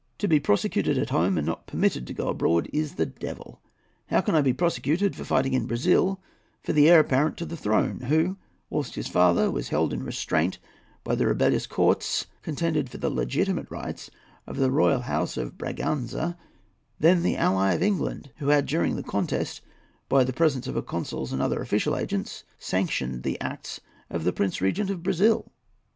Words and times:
To 0.17 0.27
be 0.27 0.39
prosecuted 0.39 0.97
at 0.97 1.11
home, 1.11 1.37
and 1.37 1.45
not 1.45 1.67
permitted 1.67 2.07
to 2.07 2.13
go 2.15 2.27
abroad, 2.29 2.67
is 2.73 2.95
the 2.95 3.05
devil. 3.05 3.61
How 4.07 4.19
can 4.21 4.33
I 4.33 4.41
be 4.41 4.51
prosecuted 4.51 5.15
for 5.15 5.23
fighting 5.23 5.53
in 5.53 5.67
Brazil 5.67 6.19
for 6.63 6.73
the 6.73 6.89
heir 6.89 7.01
apparent 7.01 7.37
to 7.37 7.45
the 7.45 7.55
throne, 7.55 7.99
who, 8.07 8.35
whilst 8.71 8.95
his 8.95 9.07
father 9.07 9.51
was 9.51 9.69
held 9.69 9.93
in 9.93 10.01
restraint 10.01 10.57
by 11.03 11.13
the 11.13 11.27
rebellious 11.27 11.67
Cortes, 11.67 12.25
contended 12.41 12.89
for 12.89 12.97
the 12.97 13.11
legitimate 13.11 13.69
rights 13.69 14.09
of 14.47 14.57
the 14.57 14.71
royal 14.71 15.01
House 15.01 15.37
of 15.37 15.55
Braganza, 15.55 16.35
then 16.99 17.21
the 17.21 17.37
ally 17.37 17.73
of 17.73 17.83
England, 17.83 18.31
who 18.37 18.47
had, 18.47 18.65
during 18.65 18.95
the 18.95 19.03
contest, 19.03 19.61
by 20.09 20.23
the 20.23 20.33
presence 20.33 20.65
of 20.65 20.73
her 20.73 20.81
consuls 20.81 21.31
and 21.31 21.43
other 21.43 21.61
official 21.61 21.95
agents, 21.95 22.43
sanctioned 22.57 23.21
the 23.21 23.39
acts 23.39 23.79
of 24.09 24.23
the 24.23 24.33
Prince 24.33 24.61
Regent 24.61 24.89
of 24.89 25.03
Brazil?" 25.03 25.51